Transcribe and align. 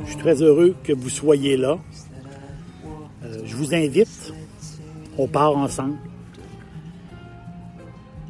Je 0.00 0.04
suis 0.04 0.16
très 0.18 0.42
heureux 0.42 0.76
que 0.84 0.92
vous 0.92 1.08
soyez 1.08 1.56
là. 1.56 1.78
Euh, 3.24 3.40
je 3.46 3.56
vous 3.56 3.74
invite. 3.74 4.34
On 5.16 5.26
part 5.26 5.56
ensemble. 5.56 5.96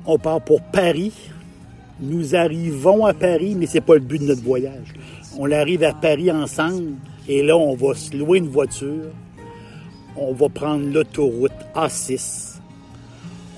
On 0.07 0.19
part 0.19 0.41
pour 0.41 0.63
Paris. 0.63 1.13
Nous 2.05 2.35
arrivons 2.35 3.07
à 3.07 3.15
Paris, 3.15 3.55
mais 3.57 3.67
c'est 3.67 3.81
pas 3.81 3.95
le 3.95 4.01
but 4.01 4.19
de 4.19 4.27
notre 4.27 4.43
voyage. 4.43 4.93
On 5.39 5.51
arrive 5.51 5.83
à 5.85 5.95
Paris 5.95 6.31
ensemble 6.31 6.97
et 7.27 7.43
là, 7.43 7.57
on 7.57 7.75
va 7.75 7.95
se 7.95 8.15
louer 8.15 8.39
une 8.39 8.49
voiture. 8.49 9.07
On 10.15 10.35
va 10.35 10.49
prendre 10.51 10.87
l'autoroute 10.93 11.53
A6. 11.75 12.57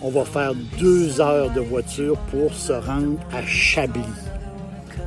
On 0.01 0.11
va 0.11 0.25
faire 0.25 0.53
deux 0.79 1.21
heures 1.21 1.53
de 1.53 1.61
voiture 1.61 2.17
pour 2.31 2.55
se 2.55 2.73
rendre 2.73 3.19
à 3.33 3.45
Chablis. 3.45 4.03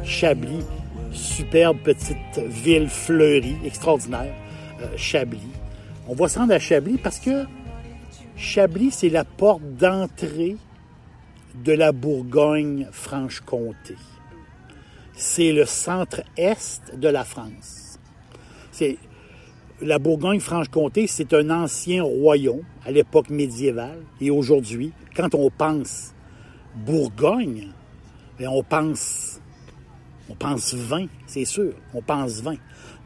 Chablis, 0.04 0.66
superbe 1.14 1.78
petite 1.78 2.40
ville 2.46 2.90
fleurie, 2.90 3.56
extraordinaire, 3.64 4.34
euh, 4.82 4.88
Chablis. 4.98 5.40
On 6.10 6.16
va 6.16 6.28
se 6.28 6.40
rendre 6.40 6.54
à 6.54 6.60
Chablis 6.60 6.98
parce 6.98 7.20
que 7.20 7.46
Chablis, 8.36 8.92
c'est 8.92 9.10
la 9.10 9.24
porte 9.24 9.62
d'entrée 9.80 10.58
de 11.56 11.74
la 11.74 11.92
Bourgogne-Franche-Comté. 11.92 13.96
C'est 15.14 15.52
le 15.52 15.66
centre-est 15.66 16.98
de 16.98 17.10
la 17.10 17.26
France. 17.26 18.00
La 19.82 20.00
Bourgogne-Franche-Comté, 20.00 21.08
c'est 21.08 21.34
un 21.34 21.50
ancien 21.50 22.04
royaume 22.04 22.64
à 22.86 22.92
l'époque 22.92 23.30
médiévale 23.30 24.00
et 24.22 24.30
aujourd'hui, 24.30 24.92
quand 25.16 25.34
on 25.36 25.50
pense 25.50 26.14
Bourgogne, 26.76 27.70
bien, 28.38 28.50
on 28.52 28.64
pense 28.64 29.42
on 30.30 30.36
pense 30.36 30.74
vin, 30.76 31.08
c'est 31.26 31.46
sûr, 31.46 31.74
on 31.94 32.02
pense 32.02 32.42
vin. 32.42 32.56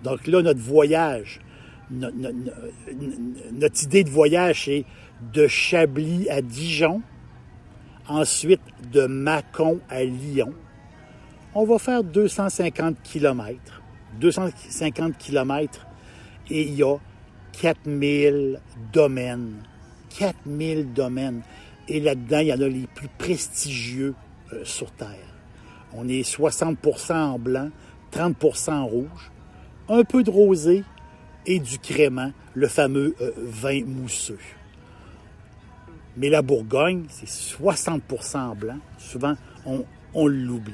Donc 0.03 0.27
là, 0.27 0.41
notre 0.41 0.59
voyage, 0.59 1.39
no- 1.89 2.11
no- 2.11 2.33
no- 2.33 2.51
notre 3.53 3.83
idée 3.83 4.03
de 4.03 4.09
voyage, 4.09 4.65
c'est 4.65 4.83
de 5.33 5.47
Chablis 5.47 6.27
à 6.29 6.41
Dijon, 6.41 7.01
ensuite 8.07 8.61
de 8.91 9.05
Mâcon 9.05 9.79
à 9.89 10.03
Lyon. 10.03 10.53
On 11.55 11.65
va 11.65 11.77
faire 11.77 12.03
250 12.03 13.01
kilomètres. 13.03 13.81
250 14.19 15.17
kilomètres 15.17 15.87
et 16.49 16.63
il 16.63 16.75
y 16.75 16.83
a 16.83 16.97
4000 17.53 18.59
domaines. 18.91 19.63
4000 20.17 20.93
domaines. 20.93 21.41
Et 21.87 21.99
là-dedans, 21.99 22.39
il 22.39 22.47
y 22.47 22.53
en 22.53 22.61
a 22.61 22.67
les 22.67 22.87
plus 22.87 23.09
prestigieux 23.17 24.15
euh, 24.53 24.63
sur 24.63 24.91
Terre. 24.91 25.07
On 25.93 26.07
est 26.07 26.27
60% 26.27 27.13
en 27.13 27.39
blanc, 27.39 27.69
30% 28.11 28.71
en 28.71 28.85
rouge, 28.85 29.31
un 29.89 30.03
peu 30.03 30.23
de 30.23 30.31
rosé 30.31 30.83
et 31.45 31.59
du 31.59 31.77
crément, 31.77 32.31
le 32.53 32.67
fameux 32.67 33.15
euh, 33.21 33.31
vin 33.37 33.83
mousseux. 33.85 34.39
Mais 36.15 36.29
la 36.29 36.41
Bourgogne, 36.41 37.05
c'est 37.09 37.27
60% 37.27 38.37
en 38.37 38.55
blanc. 38.55 38.77
Souvent, 38.97 39.33
on, 39.65 40.27
l'oublie. 40.27 40.73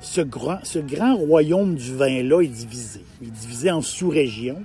Ce 0.00 0.20
grand, 0.20 0.58
ce 0.62 0.78
grand 0.78 1.16
royaume 1.16 1.74
du 1.74 1.94
vin-là 1.94 2.40
est 2.40 2.48
divisé. 2.48 3.00
Il 3.20 3.28
est 3.28 3.30
divisé 3.30 3.70
en 3.70 3.82
sous-régions. 3.82 4.62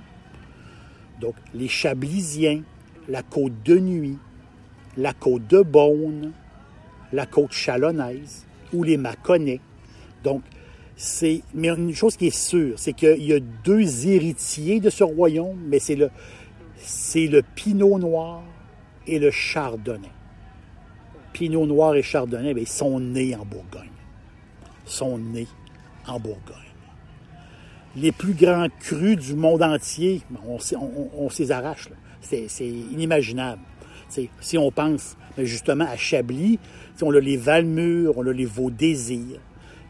Donc, 1.20 1.34
les 1.54 1.68
Chablisiens, 1.68 2.62
la 3.08 3.22
côte 3.22 3.62
de 3.64 3.78
Nuit, 3.78 4.18
la 4.96 5.12
côte 5.12 5.46
de 5.48 5.62
Beaune, 5.62 6.32
la 7.12 7.26
côte 7.26 7.52
chalonnaise 7.52 8.46
ou 8.72 8.82
les 8.84 8.96
Mâconnais. 8.96 9.60
Donc, 10.24 10.42
c'est. 10.96 11.42
Mais 11.54 11.68
une 11.68 11.94
chose 11.94 12.16
qui 12.16 12.28
est 12.28 12.36
sûre, 12.36 12.78
c'est 12.78 12.92
qu'il 12.92 13.24
y 13.24 13.34
a 13.34 13.40
deux 13.40 14.06
héritiers 14.06 14.80
de 14.80 14.88
ce 14.88 15.04
royaume, 15.04 15.58
mais 15.66 15.78
c'est 15.78 15.96
le, 15.96 16.10
c'est 16.76 17.26
le 17.26 17.42
Pinot 17.42 17.98
Noir 17.98 18.42
et 19.06 19.18
le 19.18 19.30
Chardonnay. 19.30 20.10
Pinot 21.32 21.66
Noir 21.66 21.94
et 21.94 22.02
Chardonnay, 22.02 22.54
bien, 22.54 22.62
ils 22.62 22.68
sont 22.68 23.00
nés 23.00 23.34
en 23.34 23.44
Bourgogne. 23.44 23.88
Sont 24.84 25.18
nés 25.18 25.48
en 26.06 26.18
Bourgogne. 26.20 26.56
Les 27.96 28.12
plus 28.12 28.34
grands 28.34 28.68
crus 28.80 29.16
du 29.16 29.34
monde 29.34 29.62
entier, 29.62 30.22
on, 30.46 30.58
s'y- 30.58 30.76
on, 30.76 31.28
s'y 31.28 31.52
arrache. 31.52 31.88
C'est, 32.20 32.46
inimaginable. 32.60 33.60
Si 34.40 34.58
on 34.58 34.70
pense 34.70 35.16
mais 35.36 35.46
justement 35.46 35.86
à 35.86 35.96
Chablis, 35.96 36.58
on 37.00 37.14
a 37.14 37.20
les 37.20 37.36
Valmures, 37.36 38.16
on 38.16 38.26
a 38.26 38.32
les 38.32 38.44
Vaux-Désirs. 38.44 39.40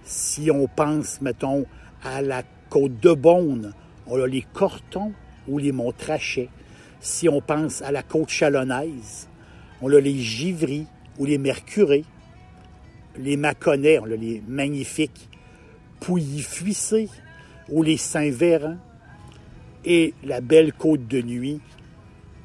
Si 0.05 0.51
on 0.51 0.67
pense, 0.67 1.21
mettons, 1.21 1.67
à 2.03 2.23
la 2.23 2.43
côte 2.71 2.99
de 3.01 3.13
Beaune, 3.13 3.73
on 4.07 4.21
a 4.21 4.27
les 4.27 4.43
Cortons 4.53 5.13
ou 5.49 5.59
les 5.59 5.73
Montrachet. 5.73 6.49
Si 7.03 7.29
on 7.29 7.41
pense 7.41 7.83
à 7.83 7.91
la 7.91 8.05
côte 8.05 8.29
chalonnaise, 8.29 9.29
on 9.83 9.93
a 9.93 9.99
les 9.99 10.21
Givry 10.21 10.87
ou 11.19 11.25
les 11.25 11.37
Mercurés. 11.37 12.05
Les 13.19 13.37
Mâconnais, 13.37 13.99
on 13.99 14.05
a 14.05 14.15
les 14.15 14.41
magnifiques 14.47 15.29
Pouilly-Fuissé 15.99 17.09
ou 17.69 17.83
les 17.83 17.97
Saint-Véran. 17.97 18.77
Et 19.85 20.15
la 20.23 20.41
belle 20.41 20.73
côte 20.73 21.09
de 21.09 21.21
nuit, 21.21 21.61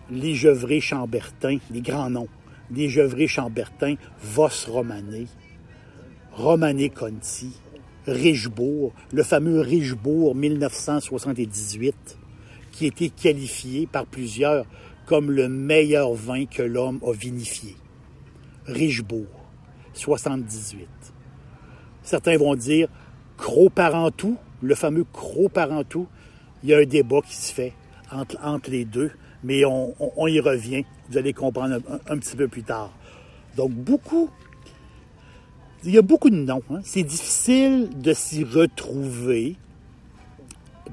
les 0.09 0.33
Gevrés 0.33 0.81
Chambertin, 0.81 1.59
les 1.69 1.81
grands 1.81 2.09
noms. 2.09 2.27
Les 2.71 2.89
Gevrés 2.89 3.27
Chambertin, 3.27 3.93
Voss 4.19 4.65
Romané, 4.65 5.27
Romané 6.31 6.89
Conti, 6.89 7.51
Richebourg, 8.07 8.91
le 9.13 9.21
fameux 9.21 9.61
Richebourg 9.61 10.33
1978, 10.33 12.17
qui 12.77 12.85
a 12.85 12.87
été 12.89 13.09
qualifié 13.09 13.87
par 13.87 14.05
plusieurs 14.05 14.65
comme 15.07 15.31
le 15.31 15.49
meilleur 15.49 16.13
vin 16.13 16.45
que 16.45 16.61
l'homme 16.61 16.99
a 17.03 17.11
vinifié. 17.11 17.75
Richebourg, 18.67 19.25
78. 19.93 20.87
Certains 22.03 22.37
vont 22.37 22.53
dire 22.55 22.87
Cros-Parentou, 23.37 24.37
le 24.61 24.75
fameux 24.75 25.05
Cros-Parentou. 25.11 26.05
Il 26.61 26.69
y 26.69 26.73
a 26.75 26.77
un 26.77 26.85
débat 26.85 27.21
qui 27.27 27.35
se 27.35 27.51
fait 27.51 27.73
entre, 28.11 28.37
entre 28.43 28.69
les 28.69 28.85
deux, 28.85 29.09
mais 29.43 29.65
on, 29.65 29.95
on- 29.99 30.27
y 30.27 30.39
revient. 30.39 30.83
Vous 31.09 31.17
allez 31.17 31.33
comprendre 31.33 31.79
un 32.07 32.17
petit 32.19 32.35
peu 32.35 32.47
plus 32.47 32.63
tard. 32.63 32.91
Donc, 33.55 33.71
beaucoup. 33.71 34.29
Il 35.83 35.91
y 35.91 35.97
a 35.97 36.01
beaucoup 36.03 36.29
de 36.29 36.35
noms. 36.35 36.61
hein. 36.69 36.79
C'est 36.83 37.03
difficile 37.03 37.89
de 37.99 38.13
s'y 38.13 38.43
retrouver. 38.43 39.55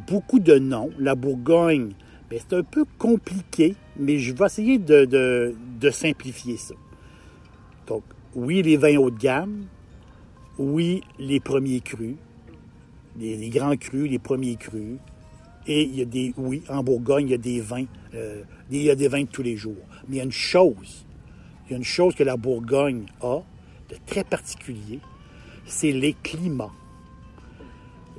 Beaucoup 0.07 0.39
de 0.39 0.59
noms. 0.59 0.91
La 0.99 1.15
Bourgogne, 1.15 1.93
ben, 2.31 2.41
c'est 2.41 2.57
un 2.57 2.63
peu 2.63 2.85
compliqué, 2.99 3.75
mais 3.97 4.19
je 4.19 4.35
vais 4.35 4.47
essayer 4.47 4.79
de, 4.79 5.55
simplifier 5.91 6.57
ça. 6.57 6.75
Donc, 7.87 8.03
oui, 8.35 8.63
les 8.63 8.77
vins 8.77 8.97
haut 8.97 9.11
de 9.11 9.19
gamme. 9.19 9.67
Oui, 10.59 11.03
les 11.19 11.41
premiers 11.41 11.81
crus. 11.81 12.17
Les, 13.19 13.49
grands 13.51 13.77
crus, 13.77 14.11
les 14.11 14.19
premiers 14.19 14.57
crus. 14.57 14.99
Et 15.67 15.83
il 15.85 15.97
y 15.97 16.03
a 16.03 16.05
des, 16.05 16.35
oui, 16.37 16.63
en 16.69 16.83
Bourgogne, 16.83 17.37
des 17.39 17.61
vins, 17.61 17.87
euh, 18.15 18.43
il 18.71 18.83
y 18.83 18.91
a 18.91 18.95
des 18.95 19.09
vins 19.09 19.23
de 19.23 19.29
tous 19.29 19.43
les 19.43 19.57
jours. 19.57 19.77
Mais 20.09 20.17
il 20.17 20.19
y 20.19 20.21
a 20.21 20.25
une 20.25 20.33
chose, 20.33 21.07
il 21.67 21.73
y 21.73 21.75
a 21.75 21.79
une 21.79 21.85
chose 21.85 22.15
que 22.15 22.23
la 22.23 22.37
Bourgogne 22.37 23.07
a 23.23 23.41
de 23.89 23.97
très 24.07 24.25
particulier, 24.25 25.01
c'est 25.67 25.93
les 25.93 26.15
climats. 26.15 26.73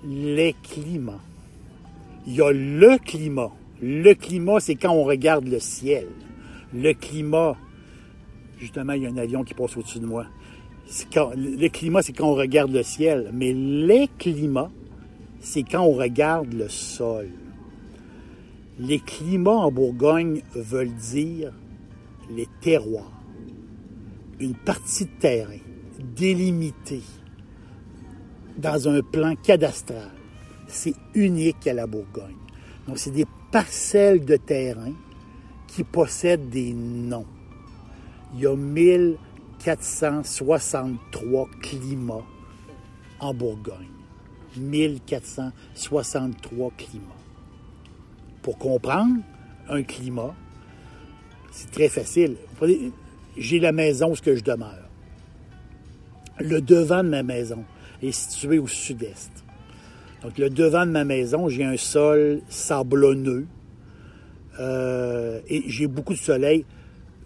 Les 0.04 0.56
climats. 0.64 1.22
Il 2.28 2.36
y 2.36 2.42
a 2.42 2.52
le 2.52 2.98
climat. 2.98 3.52
Le 3.82 4.14
climat, 4.14 4.60
c'est 4.60 4.76
quand 4.76 4.94
on 4.94 5.04
regarde 5.04 5.48
le 5.48 5.60
ciel. 5.60 6.08
Le 6.74 6.94
climat, 6.94 7.56
justement, 8.58 8.94
il 8.94 9.04
y 9.04 9.06
a 9.06 9.10
un 9.10 9.18
avion 9.18 9.44
qui 9.44 9.54
passe 9.54 9.78
au-dessus 9.78 10.00
de 10.00 10.08
moi. 10.08 10.26
Le 11.16 11.68
climat, 11.68 12.02
c'est 12.02 12.14
quand 12.14 12.28
on 12.28 12.36
regarde 12.36 12.72
le 12.72 12.84
ciel. 12.84 13.30
Mais 13.34 13.54
les 13.54 14.10
climats, 14.18 14.72
c'est 15.40 15.64
quand 15.64 15.84
on 15.84 15.94
regarde 15.94 16.52
le 16.54 16.68
sol. 16.70 17.30
Les 18.80 19.00
climats 19.00 19.52
en 19.52 19.72
Bourgogne 19.72 20.42
veulent 20.56 20.96
dire 20.96 21.54
les 22.36 22.48
terroirs. 22.62 23.12
Une 24.40 24.56
partie 24.56 25.06
de 25.06 25.20
terrain 25.20 25.60
délimitée 26.16 27.04
dans 28.58 28.90
un 28.90 29.02
plan 29.02 29.36
cadastral. 29.36 30.12
C'est 30.68 30.96
unique 31.14 31.68
à 31.68 31.74
la 31.74 31.88
Bourgogne. 31.88 32.36
Donc, 32.88 32.98
c'est 32.98 33.12
des 33.12 33.26
parcelles 33.52 34.26
de 34.26 34.36
terrain 34.36 34.92
qui 35.68 35.84
possèdent 35.84 36.50
des 36.50 36.74
noms. 36.74 37.28
Il 38.34 38.40
y 38.42 38.48
a 38.48 38.56
1463 38.56 41.50
climats 41.62 42.26
en 43.20 43.34
Bourgogne. 43.34 43.90
1463 44.58 46.72
climats. 46.78 47.06
Pour 48.42 48.58
comprendre 48.58 49.18
un 49.70 49.84
climat, 49.84 50.34
c'est 51.52 51.70
très 51.72 51.90
facile. 51.90 52.38
J'ai 53.38 53.60
la 53.60 53.72
maison 53.72 54.12
où 54.12 54.16
je 54.16 54.42
demeure. 54.42 54.90
Le 56.40 56.60
devant 56.62 57.04
de 57.04 57.10
ma 57.10 57.22
maison 57.24 57.64
est 58.02 58.12
situé 58.12 58.60
au 58.60 58.68
sud-est. 58.68 59.45
Donc, 60.24 60.38
le 60.38 60.50
devant 60.50 60.86
de 60.86 60.92
ma 60.92 61.04
maison, 61.04 61.50
j'ai 61.50 61.64
un 61.64 61.78
sol 61.78 62.42
sablonneux 62.50 63.46
euh, 64.60 65.40
et 65.48 65.64
j'ai 65.68 65.88
beaucoup 65.88 66.14
de 66.14 66.20
soleil 66.20 66.66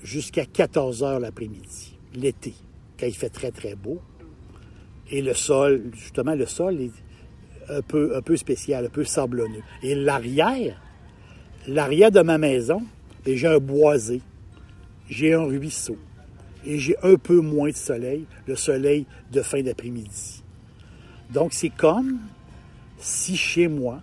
jusqu'à 0.04 0.46
14 0.46 1.04
heures 1.04 1.20
l'après-midi, 1.20 1.98
l'été, 2.16 2.54
quand 3.00 3.06
il 3.06 3.16
fait 3.16 3.30
très, 3.30 3.52
très 3.52 3.76
beau. 3.76 4.00
Et 5.12 5.22
le 5.22 5.34
sol, 5.34 5.84
justement, 5.94 6.36
le 6.36 6.46
sol 6.46 6.80
est 6.82 6.92
un 7.70 7.82
peu, 7.82 8.16
un 8.16 8.22
peu 8.22 8.36
spécial, 8.36 8.86
un 8.86 8.90
peu 8.90 9.04
sablonneux. 9.04 9.64
Et 9.84 9.96
l'arrière, 9.96 10.82
l'arrière 11.68 12.12
de 12.12 12.22
ma 12.22 12.38
maison, 12.38 12.82
ben, 13.26 13.36
j'ai 13.36 13.48
un 13.48 13.60
boisé, 13.60 14.22
j'ai 15.10 15.34
un 15.34 15.44
ruisseau 15.44 15.98
et 16.66 16.78
j'ai 16.78 16.96
un 17.04 17.16
peu 17.16 17.40
moins 17.40 17.70
de 17.70 17.76
soleil, 17.76 18.26
le 18.48 18.56
soleil 18.56 19.06
de 19.32 19.42
fin 19.42 19.62
d'après-midi. 19.62 20.44
Donc 21.32 21.54
c'est 21.54 21.70
comme 21.70 22.20
si 23.00 23.36
chez 23.36 23.68
moi, 23.68 24.02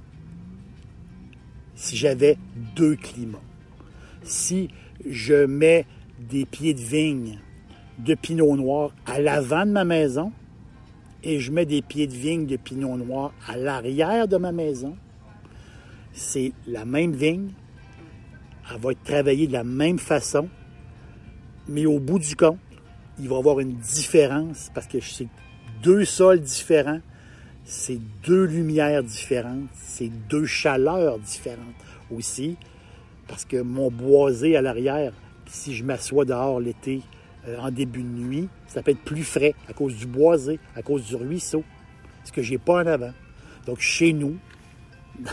si 1.75 1.96
j'avais 1.96 2.38
deux 2.75 2.96
climats. 2.96 3.38
Si 4.22 4.69
je 5.08 5.46
mets 5.46 5.87
des 6.19 6.46
pieds 6.46 6.75
de 6.75 6.81
vigne 6.81 7.38
de 7.98 8.14
pinot 8.14 8.56
noir 8.56 8.90
à 9.06 9.20
l'avant 9.20 9.64
de 9.64 9.70
ma 9.70 9.84
maison 9.84 10.32
et 11.22 11.38
je 11.38 11.52
mets 11.52 11.66
des 11.66 11.82
pieds 11.82 12.06
de 12.06 12.12
vigne 12.12 12.46
de 12.46 12.56
pinot 12.56 12.96
noir 12.96 13.32
à 13.46 13.56
l'arrière 13.56 14.26
de 14.26 14.37
ma 14.37 14.52
maison, 14.52 14.96
c'est 16.12 16.52
la 16.66 16.84
même 16.84 17.12
vigne, 17.12 17.50
elle 18.70 18.81
va 18.81 18.93
être 18.93 19.02
travaillée 19.02 19.46
de 19.46 19.52
la 19.52 19.64
même 19.64 19.98
façon, 19.98 20.48
mais 21.69 21.87
au 21.87 22.00
bout 22.00 22.19
du 22.19 22.34
compte, 22.34 22.58
il 23.19 23.28
va 23.28 23.37
y 23.37 23.38
avoir 23.38 23.60
une 23.60 23.76
différence 23.76 24.70
parce 24.75 24.87
que 24.87 25.00
c'est 25.00 25.28
deux 25.82 26.04
sols 26.04 26.40
différents, 26.40 27.00
c'est 27.66 27.98
deux 28.24 28.44
lumières 28.44 29.02
différentes, 29.02 29.68
c'est 29.74 30.08
deux 30.28 30.46
chaleurs 30.46 31.18
différentes 31.18 31.58
aussi, 32.10 32.56
parce 33.26 33.44
que 33.44 33.60
mon 33.60 33.90
boisé 33.90 34.56
à 34.56 34.62
l'arrière, 34.62 35.12
si 35.46 35.74
je 35.74 35.84
m'assois 35.84 36.24
dehors 36.24 36.60
l'été 36.60 37.02
euh, 37.48 37.58
en 37.58 37.70
début 37.70 38.02
de 38.02 38.08
nuit, 38.08 38.48
ça 38.68 38.82
peut 38.82 38.92
être 38.92 39.04
plus 39.04 39.24
frais 39.24 39.54
à 39.68 39.72
cause 39.72 39.96
du 39.96 40.06
boisé, 40.06 40.60
à 40.76 40.82
cause 40.82 41.04
du 41.04 41.16
ruisseau, 41.16 41.64
ce 42.24 42.30
que 42.30 42.40
j'ai 42.40 42.58
pas 42.58 42.84
en 42.84 42.86
avant. 42.86 43.12
Donc 43.66 43.80
chez 43.80 44.12
nous, 44.12 44.36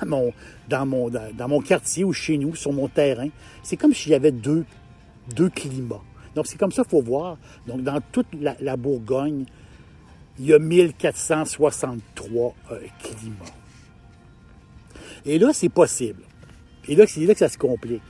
dans 0.01 0.07
mon, 0.07 0.33
dans 0.67 0.85
mon, 0.85 1.09
dans, 1.09 1.47
mon 1.47 1.61
quartier 1.61 2.03
ou 2.03 2.13
chez 2.13 2.37
nous, 2.37 2.55
sur 2.55 2.73
mon 2.73 2.87
terrain, 2.87 3.29
c'est 3.61 3.77
comme 3.77 3.93
si 3.93 4.09
j'avais 4.09 4.31
deux, 4.31 4.65
deux 5.35 5.49
climats. 5.49 6.01
Donc, 6.35 6.47
c'est 6.47 6.57
comme 6.57 6.71
ça 6.71 6.83
qu'il 6.83 6.91
faut 6.91 7.01
voir. 7.01 7.37
Donc, 7.67 7.83
dans 7.83 7.99
toute 8.11 8.27
la, 8.41 8.77
Bourgogne, 8.77 9.45
il 10.39 10.45
y 10.45 10.53
a 10.53 10.59
1463 10.59 12.55
euh, 12.71 12.79
climats. 13.01 13.45
Et 15.25 15.39
là, 15.39 15.51
c'est 15.53 15.69
possible. 15.69 16.23
Et 16.87 16.95
là, 16.95 17.05
c'est 17.07 17.21
là 17.21 17.33
que 17.33 17.39
ça 17.39 17.49
se 17.49 17.57
complique. 17.57 18.01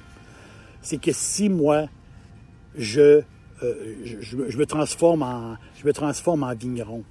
C'est 0.81 0.97
que 0.97 1.11
si 1.11 1.49
moi, 1.49 1.87
je, 2.75 3.21
euh, 3.61 3.95
je, 4.03 4.57
me 4.57 4.65
transforme 4.65 5.21
en, 5.21 5.57
je 5.79 5.85
me 5.85 5.93
transforme 5.93 6.43
en 6.43 6.55
vigneron 6.55 7.03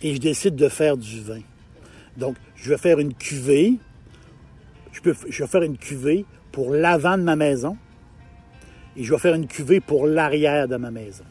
et 0.00 0.14
je 0.14 0.20
décide 0.20 0.54
de 0.54 0.68
faire 0.68 0.96
du 0.96 1.20
vin. 1.20 1.40
Donc, 2.16 2.36
je 2.54 2.70
vais 2.70 2.78
faire 2.78 2.98
une 2.98 3.14
cuvée. 3.14 3.78
Je, 4.92 5.00
peux, 5.00 5.14
je 5.28 5.42
vais 5.42 5.48
faire 5.48 5.62
une 5.62 5.78
cuvée 5.78 6.24
pour 6.52 6.70
l'avant 6.70 7.16
de 7.16 7.22
ma 7.22 7.34
maison, 7.34 7.76
et 8.94 9.04
je 9.04 9.12
vais 9.12 9.18
faire 9.18 9.34
une 9.34 9.46
cuvée 9.46 9.80
pour 9.80 10.06
l'arrière 10.06 10.68
de 10.68 10.76
ma 10.76 10.90
maison. 10.90 11.24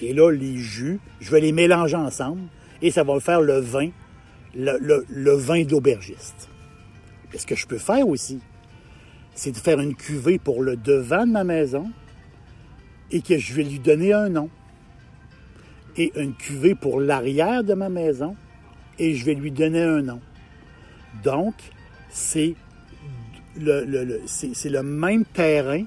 Et 0.00 0.12
là, 0.12 0.30
les 0.30 0.56
jus, 0.56 1.00
je 1.20 1.30
vais 1.30 1.40
les 1.40 1.52
mélanger 1.52 1.96
ensemble 1.96 2.42
et 2.82 2.90
ça 2.90 3.02
va 3.02 3.18
faire 3.20 3.40
le 3.40 3.58
vin, 3.58 3.90
le, 4.54 5.32
vin 5.36 5.64
d'aubergiste. 5.64 6.48
ce 7.34 7.46
que 7.46 7.54
je 7.54 7.66
peux 7.66 7.78
faire 7.78 8.06
aussi, 8.06 8.40
c'est 9.34 9.52
de 9.52 9.56
faire 9.56 9.80
une 9.80 9.94
cuvée 9.94 10.38
pour 10.38 10.62
le 10.62 10.76
devant 10.76 11.26
de 11.26 11.32
ma 11.32 11.44
maison 11.44 11.90
et 13.10 13.22
que 13.22 13.38
je 13.38 13.54
vais 13.54 13.64
lui 13.64 13.78
donner 13.78 14.12
un 14.12 14.28
nom. 14.28 14.50
Et 15.98 16.12
une 16.20 16.34
cuvée 16.34 16.74
pour 16.74 17.00
l'arrière 17.00 17.64
de 17.64 17.72
ma 17.72 17.88
maison 17.88 18.36
et 18.98 19.14
je 19.14 19.24
vais 19.24 19.34
lui 19.34 19.50
donner 19.50 19.82
un 19.82 20.02
nom. 20.02 20.20
Donc, 21.24 21.54
c'est 22.10 22.54
le, 23.58 24.20
c'est 24.26 24.68
le 24.68 24.82
même 24.82 25.24
terrain 25.24 25.84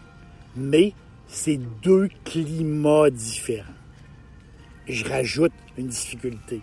mais 0.55 0.93
c'est 1.27 1.59
deux 1.81 2.09
climats 2.25 3.09
différents. 3.09 3.78
Je 4.89 5.05
rajoute 5.05 5.51
une 5.77 5.85
difficulté. 5.85 6.61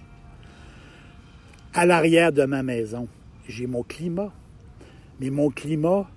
À 1.73 1.87
l'arrière 1.87 2.33
de 2.33 2.45
ma 2.45 2.65
maison, 2.65 3.07
j'ai 3.49 3.69
mon 3.69 3.85
climat, 3.85 4.33
mais 5.21 5.31
mon 5.31 5.49
climat, 5.49 6.11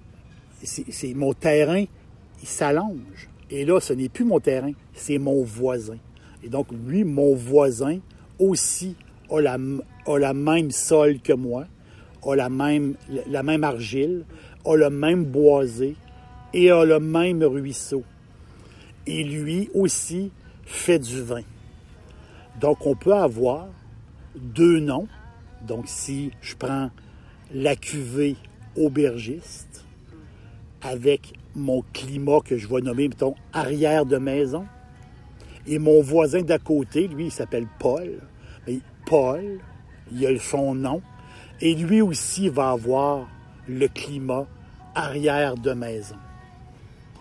c'est 0.63 1.13
mon 1.13 1.33
terrain, 1.33 1.85
il 2.41 2.47
s'allonge. 2.47 3.29
Et 3.51 3.63
là, 3.63 3.79
ce 3.79 3.93
n'est 3.93 4.09
plus 4.09 4.25
mon 4.25 4.39
terrain, 4.39 4.71
c'est 4.95 5.19
mon 5.19 5.43
voisin. 5.43 5.97
Et 6.43 6.49
donc, 6.49 6.69
lui, 6.87 7.03
mon 7.03 7.35
voisin, 7.35 7.99
aussi 8.39 8.95
a 9.29 9.39
la, 9.39 9.57
a 10.07 10.17
la 10.17 10.33
même 10.33 10.71
sol 10.71 11.19
que 11.19 11.33
moi, 11.33 11.67
a 12.25 12.35
la 12.35 12.49
même, 12.49 12.95
la 13.27 13.43
même 13.43 13.63
argile, 13.63 14.25
a 14.65 14.75
le 14.75 14.89
même 14.89 15.25
boisé, 15.25 15.95
et 16.55 16.71
a 16.71 16.85
le 16.85 16.99
même 16.99 17.43
ruisseau. 17.43 18.03
Et 19.05 19.23
lui 19.23 19.69
aussi 19.75 20.31
fait 20.65 20.97
du 20.97 21.21
vin. 21.21 21.43
Donc 22.59 22.85
on 22.85 22.95
peut 22.95 23.13
avoir 23.13 23.67
deux 24.35 24.79
noms. 24.79 25.07
Donc 25.61 25.85
si 25.87 26.31
je 26.41 26.55
prends 26.55 26.89
la 27.53 27.75
cuvée 27.75 28.35
aubergiste 28.75 29.85
avec 30.81 31.33
mon 31.55 31.83
climat 31.93 32.39
que 32.41 32.57
je 32.57 32.67
vais 32.67 32.81
nommer, 32.81 33.07
mettons, 33.07 33.35
arrière 33.53 34.05
de 34.05 34.17
maison, 34.17 34.65
et 35.67 35.79
mon 35.79 36.01
voisin 36.01 36.41
d'à 36.41 36.57
côté, 36.57 37.07
lui, 37.07 37.25
il 37.25 37.31
s'appelle 37.31 37.67
Paul. 37.79 38.19
Mais 38.65 38.79
Paul, 39.05 39.59
il 40.11 40.25
a 40.25 40.39
son 40.39 40.73
nom, 40.73 41.01
et 41.59 41.75
lui 41.75 42.01
aussi 42.01 42.49
va 42.49 42.71
avoir 42.71 43.27
le 43.67 43.87
climat 43.87 44.47
arrière 44.95 45.55
de 45.55 45.73
maison. 45.73 46.15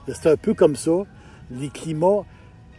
C'est 0.07 0.31
un 0.31 0.37
peu 0.37 0.55
comme 0.55 0.77
ça. 0.77 1.03
Les 1.51 1.69
climats 1.69 2.25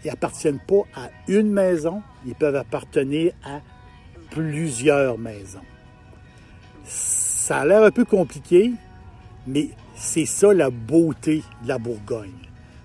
n'appartiennent 0.06 0.60
pas 0.60 0.84
à 0.96 1.10
une 1.28 1.52
maison, 1.52 2.02
ils 2.26 2.36
peuvent 2.36 2.56
appartenir 2.56 3.34
à 3.44 3.60
plusieurs 4.32 5.18
maisons. 5.18 5.60
Ça 6.86 7.60
a 7.60 7.66
l'air 7.66 7.84
un 7.84 7.92
peu 7.92 8.06
compliqué, 8.06 8.72
mais 9.48 9.70
c'est 9.96 10.26
ça 10.26 10.54
la 10.54 10.70
beauté 10.70 11.44
de 11.64 11.68
la 11.68 11.78
Bourgogne. 11.78 12.32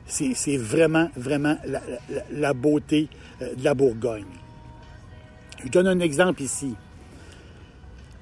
C'est 0.06 0.56
vraiment, 0.56 1.08
vraiment 1.16 1.56
la, 2.30 2.52
beauté 2.52 3.08
euh, 3.40 3.54
de 3.54 3.64
la 3.64 3.74
Bourgogne. 3.74 4.26
Je 5.64 5.70
donne 5.70 5.86
un 5.86 6.00
exemple 6.00 6.42
ici. 6.42 6.74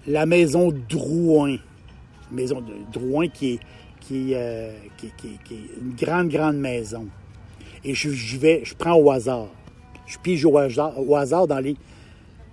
La 0.06 0.26
maison 0.26 0.72
Drouin, 0.88 1.56
maison 2.30 2.60
de 2.60 2.72
Drouin 2.92 3.28
qui 3.28 3.54
est, 3.54 3.60
euh, 4.12 4.72
qui, 4.96 5.06
est 5.06 5.80
une 5.80 5.94
grande, 5.96 6.28
grande 6.28 6.56
maison. 6.56 7.08
Et 7.84 7.94
je, 7.94 8.36
vais, 8.36 8.62
je 8.64 8.74
prends 8.74 8.94
au 8.94 9.10
hasard. 9.10 9.48
Je 10.06 10.18
pige 10.18 10.44
au 10.44 10.56
hasard, 10.56 10.92
au 10.98 11.16
hasard 11.16 11.46
dans 11.46 11.58
les 11.58 11.76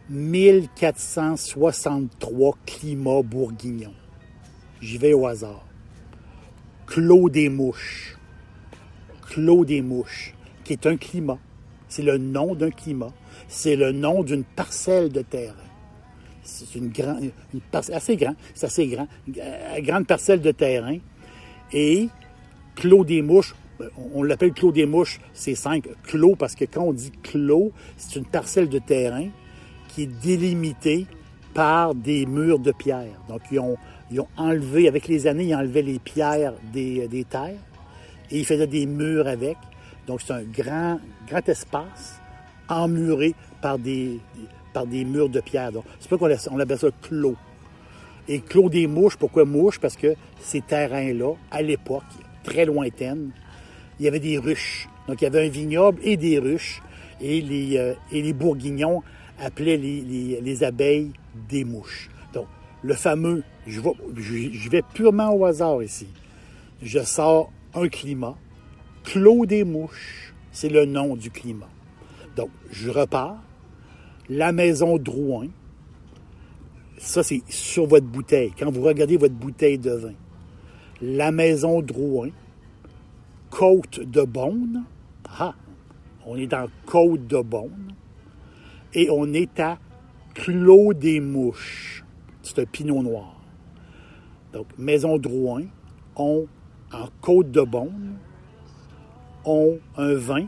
1463 0.09 2.57
climats 2.65 3.21
bourguignons. 3.21 3.93
J'y 4.81 4.97
vais 4.97 5.13
au 5.13 5.27
hasard. 5.27 5.63
Clos 6.87 7.29
des 7.29 7.49
Mouches. 7.49 8.17
Clos 9.29 9.65
des 9.65 9.81
Mouches, 9.81 10.33
qui 10.63 10.71
est 10.73 10.87
un 10.87 10.97
climat. 10.97 11.37
C'est 11.87 12.01
le 12.01 12.17
nom 12.17 12.55
d'un 12.55 12.71
climat. 12.71 13.13
C'est 13.47 13.75
le 13.75 13.91
nom 13.91 14.23
d'une 14.23 14.43
parcelle 14.43 15.11
de 15.11 15.21
terrain. 15.21 15.53
C'est 16.41 16.73
une 16.75 16.89
grande, 16.89 17.29
parcelle, 17.69 17.95
assez 17.95 18.15
grand, 18.15 18.33
c'est 18.55 18.65
assez 18.65 18.87
grand, 18.87 19.07
grande 19.79 20.07
parcelle 20.07 20.41
de 20.41 20.49
terrain. 20.51 20.97
Et 21.71 22.09
Clos 22.75 23.03
des 23.03 23.21
Mouches, 23.21 23.53
on 24.13 24.23
l'appelle 24.23 24.53
Clos 24.53 24.71
des 24.71 24.85
Mouches, 24.85 25.19
c'est 25.33 25.55
simple. 25.55 25.89
Clos, 26.03 26.35
parce 26.35 26.55
que 26.55 26.65
quand 26.65 26.83
on 26.83 26.93
dit 26.93 27.11
clos, 27.23 27.71
c'est 27.97 28.17
une 28.17 28.25
parcelle 28.25 28.69
de 28.69 28.79
terrain 28.79 29.27
qui 29.87 30.03
est 30.03 30.21
délimitée 30.21 31.07
par 31.53 31.95
des 31.95 32.25
murs 32.25 32.59
de 32.59 32.71
pierre. 32.71 33.19
Donc, 33.27 33.41
ils 33.51 33.59
ont, 33.59 33.77
enlevé, 34.37 34.87
avec 34.87 35.07
les 35.07 35.27
années, 35.27 35.45
ils 35.45 35.55
enlevaient 35.55 35.81
les 35.81 35.99
pierres 35.99 36.53
des, 36.73 37.07
des 37.07 37.23
terres 37.23 37.59
et 38.31 38.39
ils 38.39 38.45
faisaient 38.45 38.67
des 38.67 38.85
murs 38.85 39.27
avec. 39.27 39.57
Donc, 40.07 40.21
c'est 40.21 40.33
un 40.33 40.43
grand, 40.43 40.99
espace 41.47 42.19
emmuré 42.67 43.33
par 43.61 43.79
des, 43.79 44.19
par 44.73 44.85
des 44.85 45.03
murs 45.05 45.29
de 45.29 45.39
pierre. 45.41 45.71
Donc, 45.71 45.85
c'est 45.99 46.09
pas 46.09 46.17
qu'on 46.17 46.29
on 46.51 46.59
appelle 46.59 46.79
ça 46.79 46.89
clos. 47.01 47.35
Et 48.27 48.41
clos 48.41 48.69
des 48.69 48.85
mouches, 48.85 49.17
pourquoi 49.17 49.45
mouches? 49.45 49.79
Parce 49.79 49.95
que 49.95 50.15
ces 50.39 50.61
terrains-là, 50.61 51.33
à 51.49 51.61
l'époque, 51.63 52.03
très 52.43 52.65
lointaine, 52.65 53.31
il 53.99 54.05
y 54.05 54.07
avait 54.07 54.19
des 54.19 54.37
ruches. 54.37 54.87
Donc, 55.07 55.21
il 55.21 55.25
y 55.25 55.27
avait 55.27 55.45
un 55.45 55.49
vignoble 55.49 55.99
et 56.03 56.17
des 56.17 56.39
ruches. 56.39 56.81
Et 57.21 57.41
les, 57.41 57.77
euh, 57.77 58.33
bourguignons 58.33 59.03
appelaient 59.39 59.77
les, 59.77 60.01
les, 60.01 60.41
les, 60.41 60.63
abeilles 60.63 61.11
des 61.49 61.65
mouches. 61.65 62.09
Donc, 62.33 62.47
le 62.81 62.93
fameux, 62.93 63.43
je 63.67 64.69
vais 64.69 64.81
purement 64.93 65.33
au 65.33 65.45
hasard 65.45 65.83
ici. 65.83 66.07
Je 66.81 66.99
sors 66.99 67.51
un 67.73 67.87
climat. 67.89 68.37
Clos 69.03 69.45
des 69.45 69.63
mouches, 69.63 70.33
c'est 70.51 70.69
le 70.69 70.85
nom 70.85 71.15
du 71.15 71.29
climat. 71.29 71.69
Donc, 72.35 72.49
je 72.71 72.89
repars. 72.89 73.37
La 74.29 74.51
maison 74.51 74.97
Drouin, 74.99 75.47
ça 76.99 77.23
c'est 77.23 77.41
sur 77.49 77.87
votre 77.87 78.05
bouteille. 78.05 78.53
Quand 78.57 78.69
vous 78.69 78.83
regardez 78.83 79.17
votre 79.17 79.33
bouteille 79.33 79.79
de 79.79 79.91
vin, 79.91 80.13
la 81.01 81.31
maison 81.31 81.81
Drouin, 81.81 82.29
Côte 83.49 83.99
de 83.99 84.23
Beaune. 84.23 84.85
Ah, 85.27 85.53
on 86.25 86.37
est 86.37 86.47
dans 86.47 86.67
Côte 86.85 87.27
de 87.27 87.41
Beaune. 87.41 87.93
Et 88.93 89.09
on 89.09 89.33
est 89.33 89.59
à 89.59 89.77
Clos 90.33 90.93
des 90.93 91.19
Mouches. 91.19 92.03
C'est 92.41 92.59
un 92.59 92.65
pinot 92.65 93.03
noir. 93.03 93.41
Donc, 94.53 94.67
Maison 94.77 95.17
Drouin 95.17 95.63
ont, 96.15 96.47
en 96.91 97.07
Côte 97.21 97.51
de 97.51 97.61
Beaune, 97.61 98.17
ont 99.45 99.79
un 99.97 100.13
vin 100.13 100.47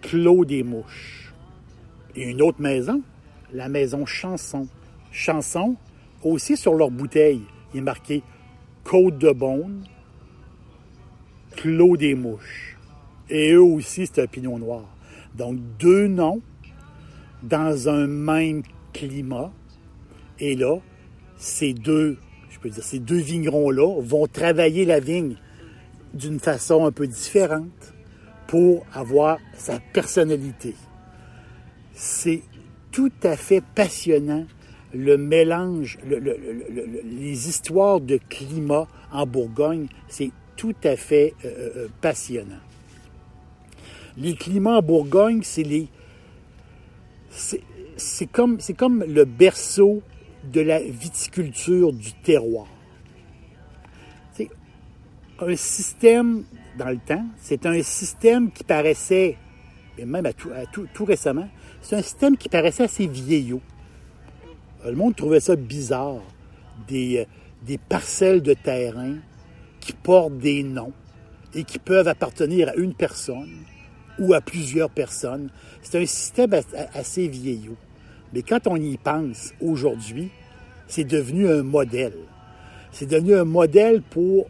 Clos 0.00 0.44
des 0.44 0.62
Mouches. 0.62 1.32
Et 2.16 2.30
une 2.30 2.42
autre 2.42 2.60
maison, 2.60 3.02
la 3.52 3.68
maison 3.68 4.06
Chanson. 4.06 4.66
Chanson, 5.10 5.76
aussi 6.22 6.56
sur 6.56 6.74
leur 6.74 6.90
bouteille, 6.90 7.42
il 7.72 7.78
est 7.78 7.82
marqué 7.82 8.22
Côte 8.84 9.18
de 9.18 9.30
Beaune, 9.30 9.84
Clos 11.58 11.96
des 11.96 12.14
Mouches. 12.14 12.76
Et 13.28 13.52
eux 13.52 13.62
aussi, 13.62 14.06
c'est 14.06 14.22
un 14.22 14.26
pinot 14.28 14.58
noir. 14.60 14.84
Donc, 15.34 15.58
deux 15.80 16.06
noms 16.06 16.40
dans 17.42 17.88
un 17.88 18.06
même 18.06 18.62
climat. 18.92 19.52
Et 20.38 20.54
là, 20.54 20.76
ces 21.36 21.74
deux, 21.74 22.16
je 22.48 22.60
peux 22.60 22.70
dire, 22.70 22.84
ces 22.84 23.00
deux 23.00 23.18
vignerons-là 23.18 24.00
vont 24.00 24.28
travailler 24.28 24.84
la 24.84 25.00
vigne 25.00 25.34
d'une 26.14 26.38
façon 26.38 26.86
un 26.86 26.92
peu 26.92 27.08
différente 27.08 27.92
pour 28.46 28.86
avoir 28.92 29.38
sa 29.54 29.80
personnalité. 29.92 30.76
C'est 31.92 32.42
tout 32.92 33.12
à 33.24 33.36
fait 33.36 33.64
passionnant 33.74 34.46
le 34.94 35.18
mélange, 35.18 35.98
le, 36.08 36.20
le, 36.20 36.36
le, 36.38 37.00
les 37.04 37.48
histoires 37.48 38.00
de 38.00 38.20
climat 38.28 38.86
en 39.10 39.26
Bourgogne, 39.26 39.88
c'est 40.06 40.30
tout 40.58 40.74
à 40.84 40.96
fait 40.96 41.34
euh, 41.46 41.86
passionnant. 42.02 42.60
Les 44.18 44.34
climats 44.34 44.78
en 44.78 44.82
Bourgogne, 44.82 45.40
c'est 45.42 45.62
les. 45.62 45.88
C'est 47.96 48.26
comme, 48.26 48.58
le 49.04 49.24
berceau 49.24 50.02
de 50.44 50.60
la 50.60 50.80
viticulture 50.80 51.92
du 51.92 52.12
terroir. 52.12 52.66
C'est 54.32 54.50
un 55.38 55.56
système, 55.56 56.44
dans 56.76 56.88
le 56.88 56.98
temps, 56.98 57.24
c'est 57.38 57.64
un 57.66 57.80
système 57.82 58.50
qui 58.50 58.64
paraissait, 58.64 59.36
et 59.96 60.04
même 60.04 60.26
à 60.26 60.32
tout, 60.32 60.50
à 60.50 60.66
tout, 60.66 60.86
tout 60.92 61.04
récemment, 61.04 61.48
c'est 61.80 61.96
un 61.96 62.02
système 62.02 62.36
qui 62.36 62.48
paraissait 62.48 62.84
assez 62.84 63.06
vieillot. 63.06 63.60
Le 64.84 64.94
monde 64.96 65.14
trouvait 65.14 65.40
ça 65.40 65.54
bizarre. 65.54 66.22
Des, 66.86 67.26
des 67.62 67.76
parcelles 67.76 68.40
de 68.40 68.54
terrain 68.54 69.16
qui 69.88 69.94
portent 69.94 70.36
des 70.36 70.62
noms 70.62 70.92
et 71.54 71.64
qui 71.64 71.78
peuvent 71.78 72.08
appartenir 72.08 72.68
à 72.68 72.74
une 72.74 72.92
personne 72.92 73.64
ou 74.18 74.34
à 74.34 74.42
plusieurs 74.42 74.90
personnes. 74.90 75.48
C'est 75.80 75.98
un 75.98 76.04
système 76.04 76.50
assez 76.92 77.26
vieillot. 77.26 77.76
Mais 78.34 78.42
quand 78.42 78.66
on 78.66 78.76
y 78.76 78.98
pense 78.98 79.54
aujourd'hui, 79.62 80.28
c'est 80.88 81.04
devenu 81.04 81.48
un 81.48 81.62
modèle. 81.62 82.18
C'est 82.92 83.06
devenu 83.06 83.34
un 83.34 83.44
modèle 83.44 84.02
pour 84.02 84.44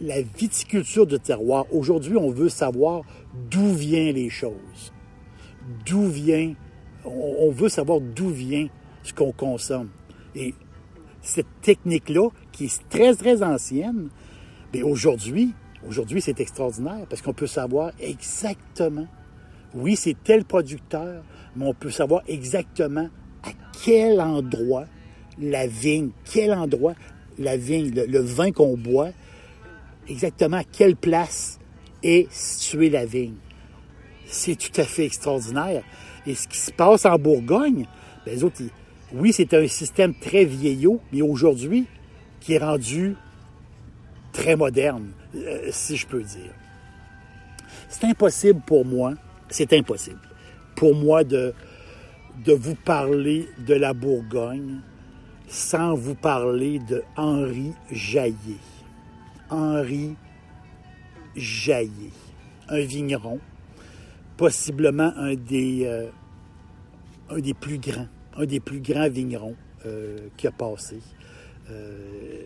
la 0.00 0.22
viticulture 0.22 1.06
de 1.06 1.18
terroir. 1.18 1.66
Aujourd'hui, 1.72 2.16
on 2.16 2.30
veut 2.30 2.48
savoir 2.48 3.02
d'où 3.48 3.74
viennent 3.74 4.16
les 4.16 4.30
choses. 4.30 4.92
D'où 5.86 6.08
vient, 6.08 6.52
on 7.04 7.52
veut 7.52 7.68
savoir 7.68 8.00
d'où 8.00 8.30
vient 8.30 8.66
ce 9.04 9.12
qu'on 9.12 9.30
consomme. 9.30 9.90
Et 10.34 10.52
cette 11.26 11.60
technique-là, 11.60 12.28
qui 12.52 12.66
est 12.66 12.88
très, 12.88 13.14
très 13.14 13.42
ancienne, 13.42 14.08
mais 14.72 14.82
aujourd'hui, 14.82 15.52
aujourd'hui, 15.86 16.20
c'est 16.20 16.40
extraordinaire 16.40 17.06
parce 17.08 17.20
qu'on 17.20 17.32
peut 17.32 17.46
savoir 17.46 17.90
exactement, 18.00 19.06
oui, 19.74 19.96
c'est 19.96 20.16
tel 20.22 20.44
producteur, 20.44 21.22
mais 21.56 21.66
on 21.66 21.74
peut 21.74 21.90
savoir 21.90 22.22
exactement 22.28 23.08
à 23.42 23.50
quel 23.84 24.20
endroit 24.20 24.84
la 25.40 25.66
vigne, 25.66 26.10
quel 26.32 26.52
endroit 26.52 26.94
la 27.38 27.56
vigne, 27.56 27.92
le, 27.92 28.20
vin 28.20 28.52
qu'on 28.52 28.76
boit, 28.76 29.10
exactement 30.08 30.58
à 30.58 30.64
quelle 30.64 30.96
place 30.96 31.58
est 32.02 32.30
située 32.30 32.88
la 32.88 33.04
vigne. 33.04 33.34
C'est 34.26 34.56
tout 34.56 34.80
à 34.80 34.84
fait 34.84 35.04
extraordinaire. 35.04 35.82
Et 36.26 36.34
ce 36.34 36.48
qui 36.48 36.58
se 36.58 36.70
passe 36.70 37.04
en 37.04 37.18
Bourgogne, 37.18 37.86
ben, 38.24 38.34
les 38.34 38.44
autres, 38.44 38.62
oui, 39.12 39.32
c'est 39.32 39.54
un 39.54 39.66
système 39.68 40.14
très 40.14 40.44
vieillot, 40.44 41.00
mais 41.12 41.22
aujourd'hui, 41.22 41.86
qui 42.40 42.54
est 42.54 42.58
rendu 42.58 43.16
très 44.32 44.56
moderne, 44.56 45.12
euh, 45.34 45.68
si 45.70 45.96
je 45.96 46.06
peux 46.06 46.22
dire. 46.22 46.52
C'est 47.88 48.04
impossible 48.04 48.60
pour 48.66 48.84
moi, 48.84 49.14
c'est 49.48 49.72
impossible 49.72 50.20
pour 50.74 50.94
moi 50.94 51.24
de, 51.24 51.54
vous 52.46 52.74
parler 52.74 53.48
de 53.66 53.74
la 53.74 53.94
Bourgogne 53.94 54.80
sans 55.48 55.94
vous 55.94 56.14
parler 56.14 56.78
de 56.80 57.02
Henri 57.16 57.72
Jaillet. 57.90 58.60
Henri 59.48 60.14
Jaillet, 61.34 62.12
un 62.68 62.80
vigneron, 62.80 63.40
possiblement 64.36 65.12
un 65.16 65.34
des, 65.34 65.86
euh, 65.86 66.08
un 67.30 67.38
des 67.38 67.54
plus 67.54 67.78
grands 67.78 68.08
un 68.36 68.46
des 68.46 68.60
plus 68.60 68.80
grands 68.80 69.08
vignerons 69.08 69.56
euh, 69.86 70.16
qui 70.36 70.46
a 70.46 70.52
passé. 70.52 70.98
Euh, 71.70 72.44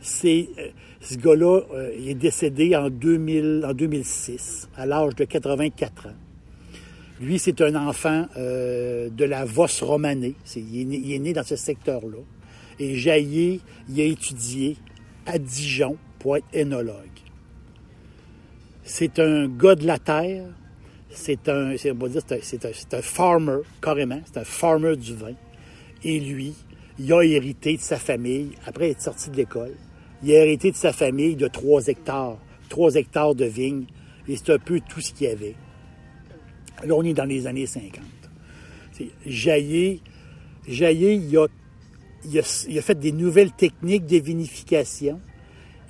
c'est, 0.00 0.48
euh, 0.58 0.68
ce 1.00 1.16
gars-là 1.16 1.60
euh, 1.72 2.08
est 2.08 2.14
décédé 2.14 2.76
en, 2.76 2.90
2000, 2.90 3.64
en 3.66 3.72
2006, 3.72 4.68
à 4.76 4.86
l'âge 4.86 5.14
de 5.14 5.24
84 5.24 6.08
ans. 6.08 6.10
Lui, 7.20 7.38
c'est 7.38 7.60
un 7.60 7.74
enfant 7.74 8.26
de 8.34 9.24
la 9.26 9.44
Vosse 9.44 9.82
romanée. 9.82 10.34
C'est, 10.42 10.60
il, 10.60 10.80
est 10.80 10.84
né, 10.84 11.00
il, 11.04 11.12
est 11.12 11.18
né, 11.18 11.32
dans 11.34 11.42
ce 11.42 11.54
secteur-là. 11.54 12.16
Et 12.78 12.94
Jaillet, 12.94 13.60
il 13.90 14.00
a 14.00 14.04
étudié 14.04 14.78
à 15.26 15.38
Dijon 15.38 15.98
pour 16.18 16.38
être 16.38 16.46
énologue. 16.54 16.96
C'est 18.84 19.18
un 19.18 19.48
gars 19.48 19.74
de 19.74 19.86
la 19.86 19.98
terre, 19.98 20.46
c'est 21.12 21.48
un, 21.48 21.76
c'est, 21.76 21.90
un, 21.90 21.94
un, 21.94 22.98
un 22.98 23.02
farmer, 23.02 23.58
carrément, 23.82 24.20
c'est 24.26 24.38
un 24.40 24.44
farmer 24.44 24.96
du 24.96 25.14
vin. 25.14 25.34
Et 26.04 26.20
lui, 26.20 26.54
il 26.98 27.12
a 27.12 27.22
hérité 27.22 27.76
de 27.76 27.82
sa 27.82 27.96
famille, 27.96 28.50
après 28.66 28.90
être 28.90 29.02
sorti 29.02 29.30
de 29.30 29.36
l'école, 29.36 29.72
il 30.22 30.32
a 30.32 30.44
hérité 30.44 30.70
de 30.70 30.76
sa 30.76 30.92
famille 30.92 31.36
de 31.36 31.48
3 31.48 31.88
hectares, 31.88 32.38
3 32.68 32.96
hectares 32.96 33.34
de 33.34 33.46
vignes, 33.46 33.86
et 34.28 34.36
c'est 34.36 34.52
un 34.52 34.58
peu 34.58 34.80
tout 34.88 35.00
ce 35.00 35.12
qu'il 35.12 35.26
y 35.26 35.30
avait. 35.30 35.54
Là, 36.84 36.94
on 36.94 37.02
est 37.02 37.14
dans 37.14 37.24
les 37.24 37.46
années 37.46 37.66
50. 37.66 38.00
C'est 38.92 39.08
Jaillet, 39.26 40.00
Jaillet, 40.68 41.16
il 41.16 41.36
a 41.36 41.46
il 42.24 42.38
a, 42.38 42.64
il 42.68 42.78
a 42.78 42.82
fait 42.82 42.98
des 42.98 43.12
nouvelles 43.12 43.52
techniques 43.52 44.06
de 44.06 44.18
vinification. 44.18 45.20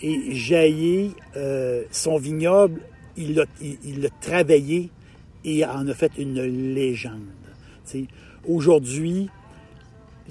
Et 0.00 0.32
Jaillé, 0.34 1.10
euh, 1.36 1.82
son 1.90 2.18
vignoble, 2.18 2.80
il 3.16 3.34
l'a 3.34 3.44
il, 3.60 3.78
il 3.84 4.00
l'a 4.00 4.08
travaillé 4.20 4.90
et 5.44 5.64
en 5.64 5.87
a 5.88 5.94
fait 5.94 6.12
une 6.18 6.40
légende. 6.75 7.28
Aujourd'hui, 8.47 9.28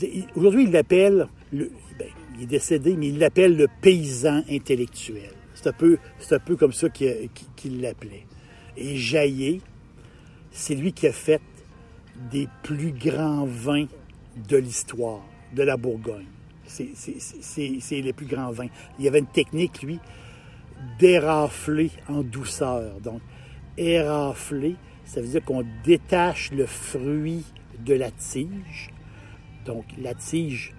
il 0.01 0.71
l'appelle, 0.71 1.27
le- 1.51 1.71
ben, 1.97 2.07
il 2.37 2.43
est 2.43 2.47
décédé, 2.47 2.95
mais 2.95 3.09
il 3.09 3.19
l'appelle 3.19 3.55
le 3.57 3.67
paysan 3.81 4.43
intellectuel. 4.49 5.31
C'est 5.53 5.67
un 5.67 5.73
peu, 5.73 5.97
un 6.31 6.39
peu 6.39 6.55
comme 6.55 6.71
ça 6.73 6.87
qu'il 6.89 7.81
l'appelait. 7.81 8.25
Et 8.77 8.95
Jaillé, 8.95 9.61
c'est 10.51 10.75
lui 10.75 10.93
qui 10.93 11.07
a 11.07 11.11
fait 11.11 11.41
des 12.31 12.47
plus 12.63 12.91
grands 12.91 13.45
vins 13.45 13.87
de 14.47 14.57
l'histoire 14.57 15.21
de 15.53 15.63
la 15.63 15.75
Bourgogne. 15.75 16.27
C'est 16.65 16.89
c'est 16.95 18.01
les 18.01 18.13
plus 18.13 18.27
grands 18.27 18.51
vins. 18.51 18.67
Il 18.99 19.05
y 19.05 19.07
avait 19.07 19.19
une 19.19 19.25
technique, 19.25 19.81
lui, 19.81 19.99
d'érafler 20.99 21.89
en 22.07 22.21
douceur. 22.21 22.99
Donc, 23.01 23.21
érafler, 23.77 24.75
ça 25.09 25.21
veut 25.21 25.27
dire 25.27 25.43
qu'on 25.43 25.65
détache 25.83 26.51
le 26.51 26.67
fruit 26.67 27.43
de 27.83 27.95
la 27.95 28.11
tige. 28.11 28.91
Donc, 29.65 29.85
la 29.99 30.13
tige, 30.13 30.75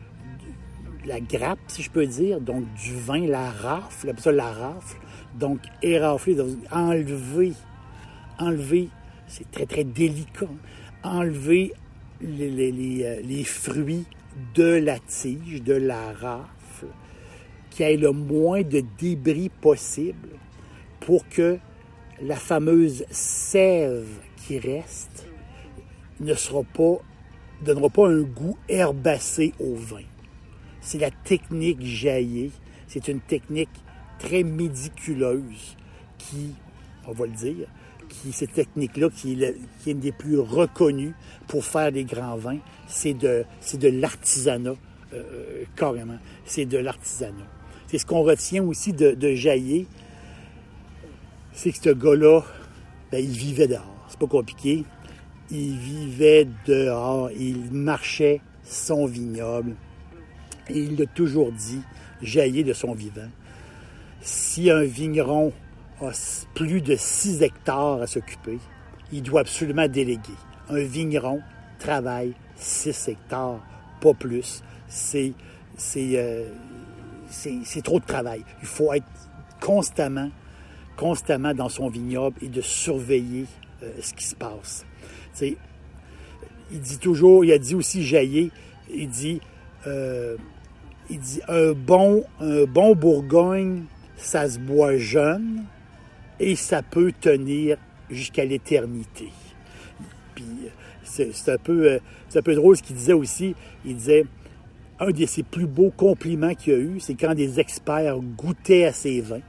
la 1.04 1.18
grappe, 1.18 1.58
si 1.66 1.82
je 1.82 1.90
peux 1.90 2.06
dire, 2.06 2.40
donc 2.40 2.64
du 2.74 2.94
vin, 2.94 3.26
la 3.26 3.50
rafle, 3.50 4.12
ça 4.18 4.30
la 4.30 4.52
rafle. 4.52 4.98
Donc, 5.36 5.58
érafler, 5.82 6.36
enlever, 6.70 7.54
enlever, 8.38 8.88
c'est 9.26 9.50
très, 9.50 9.66
très 9.66 9.82
délicat, 9.82 10.46
enlever 11.02 11.72
les, 12.20 12.70
les- 12.70 13.04
euh, 13.04 13.44
fruits 13.44 14.06
de 14.54 14.76
la 14.76 15.00
tige, 15.00 15.60
de 15.64 15.74
la 15.74 16.12
rafle, 16.12 16.86
qu'il 17.70 17.84
y 17.84 17.88
ait 17.90 17.96
le 17.96 18.12
moins 18.12 18.62
de 18.62 18.84
débris 18.96 19.48
possible 19.48 20.28
pour 21.00 21.28
que 21.28 21.58
la 22.22 22.36
fameuse 22.36 23.04
sève 23.10 24.08
qui 24.36 24.58
reste 24.58 25.26
ne 26.20 26.34
sera 26.34 26.62
pas, 26.62 26.98
donnera 27.64 27.88
pas 27.88 28.08
un 28.08 28.20
goût 28.20 28.58
herbacé 28.68 29.54
au 29.58 29.74
vin. 29.74 30.04
C'est 30.80 30.98
la 30.98 31.10
technique 31.10 31.82
jaillée. 31.82 32.50
C'est 32.88 33.08
une 33.08 33.20
technique 33.20 33.70
très 34.18 34.42
médiculeuse 34.42 35.76
qui, 36.18 36.54
on 37.06 37.12
va 37.12 37.26
le 37.26 37.32
dire, 37.32 37.68
qui, 38.08 38.32
cette 38.32 38.52
technique-là, 38.52 39.08
qui, 39.08 39.42
est 39.42 39.56
une 39.86 40.00
des 40.00 40.12
plus 40.12 40.38
reconnues 40.38 41.14
pour 41.46 41.64
faire 41.64 41.92
des 41.92 42.04
grands 42.04 42.36
vins, 42.36 42.58
c'est 42.86 43.14
de, 43.14 43.44
de 43.74 43.88
l'artisanat, 43.88 44.74
euh, 45.14 45.64
carrément. 45.76 46.18
C'est 46.44 46.66
de 46.66 46.78
l'artisanat. 46.78 47.46
C'est 47.86 47.98
ce 47.98 48.06
qu'on 48.06 48.22
retient 48.22 48.62
aussi 48.64 48.92
de, 48.92 49.12
de 49.12 49.34
c'est 51.52 51.72
que 51.72 51.78
ce 51.82 51.90
gars-là, 51.90 52.42
ben, 53.10 53.22
il 53.22 53.30
vivait 53.30 53.68
dehors. 53.68 54.06
C'est 54.08 54.18
pas 54.18 54.26
compliqué. 54.26 54.84
Il 55.50 55.76
vivait 55.78 56.46
dehors, 56.66 57.30
il 57.32 57.72
marchait 57.72 58.40
son 58.62 59.06
vignoble. 59.06 59.74
Et 60.68 60.78
il 60.78 60.96
l'a 60.96 61.06
toujours 61.06 61.50
dit, 61.50 61.80
jaillit 62.22 62.64
de 62.64 62.72
son 62.72 62.94
vivant. 62.94 63.28
Si 64.20 64.70
un 64.70 64.84
vigneron 64.84 65.52
a 66.00 66.10
plus 66.54 66.80
de 66.80 66.94
6 66.96 67.42
hectares 67.42 68.02
à 68.02 68.06
s'occuper, 68.06 68.58
il 69.12 69.22
doit 69.22 69.40
absolument 69.40 69.88
déléguer. 69.88 70.36
Un 70.68 70.82
vigneron 70.82 71.40
travaille 71.78 72.34
6 72.56 73.08
hectares, 73.08 73.60
pas 74.00 74.14
plus. 74.14 74.62
Euh, 75.96 76.44
c'est, 77.28 77.58
c'est 77.64 77.82
trop 77.82 77.98
de 77.98 78.04
travail. 78.04 78.44
Il 78.60 78.68
faut 78.68 78.92
être 78.92 79.06
constamment, 79.60 80.30
constamment 80.96 81.54
dans 81.54 81.68
son 81.68 81.88
vignoble 81.88 82.36
et 82.42 82.48
de 82.48 82.60
surveiller 82.60 83.46
euh, 83.82 83.90
ce 84.00 84.12
qui 84.14 84.24
se 84.24 84.34
passe. 84.34 84.84
Il 85.40 86.80
dit 86.80 86.98
toujours, 86.98 87.44
il 87.44 87.52
a 87.52 87.58
dit 87.58 87.74
aussi 87.74 88.04
Jaillé, 88.04 88.50
il 88.92 89.08
dit, 89.08 89.40
euh, 89.86 90.36
il 91.08 91.18
dit 91.18 91.40
un 91.48 91.72
bon, 91.72 92.24
un 92.40 92.64
bon 92.64 92.94
Bourgogne, 92.94 93.84
ça 94.16 94.48
se 94.48 94.58
boit 94.58 94.96
jeune 94.96 95.64
et 96.38 96.54
ça 96.56 96.82
peut 96.82 97.12
tenir 97.18 97.78
jusqu'à 98.10 98.44
l'éternité. 98.44 99.30
Puis 100.34 100.44
c'est 101.02 101.48
un 101.48 101.58
peu, 101.58 101.92
euh, 101.92 101.98
un 102.34 102.42
peu 102.42 102.54
drôle 102.54 102.76
ce 102.76 102.82
qu'il 102.82 102.96
disait 102.96 103.12
aussi. 103.12 103.54
Il 103.84 103.96
disait 103.96 104.26
un 105.00 105.10
de 105.10 105.26
ses 105.26 105.42
plus 105.42 105.66
beaux 105.66 105.90
compliments 105.90 106.54
qu'il 106.54 106.74
a 106.74 106.78
eu, 106.78 107.00
c'est 107.00 107.14
quand 107.14 107.34
des 107.34 107.58
experts 107.58 108.18
goûtaient 108.18 108.84
à 108.84 108.92
ses 108.92 109.20
vins. 109.20 109.40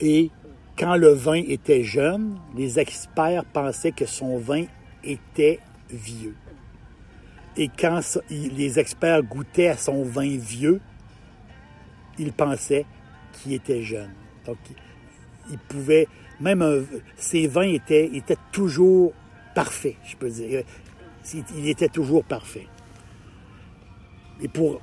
Et 0.00 0.30
quand 0.78 0.96
le 0.96 1.08
vin 1.08 1.42
était 1.46 1.82
jeune, 1.82 2.38
les 2.56 2.78
experts 2.78 3.44
pensaient 3.44 3.92
que 3.92 4.06
son 4.06 4.38
vin 4.38 4.64
était 5.02 5.60
vieux. 5.90 6.36
Et 7.56 7.68
quand 7.68 8.00
les 8.30 8.78
experts 8.78 9.22
goûtaient 9.24 9.68
à 9.68 9.76
son 9.76 10.04
vin 10.04 10.36
vieux, 10.36 10.80
ils 12.18 12.32
pensaient 12.32 12.86
qu'il 13.32 13.52
était 13.54 13.82
jeune. 13.82 14.10
Donc, 14.46 14.58
il- 15.50 15.58
pouvait, 15.58 16.06
même 16.40 16.62
un- 16.62 16.84
ses 17.16 17.48
vins 17.48 17.62
étaient, 17.62 18.06
étaient 18.14 18.36
toujours 18.52 19.12
parfaits, 19.54 19.96
je 20.04 20.16
peux 20.16 20.30
dire. 20.30 20.62
Il 21.56 21.68
était 21.68 21.88
toujours 21.88 22.24
parfait. 22.24 22.66
Et 24.40 24.46
pour, 24.48 24.80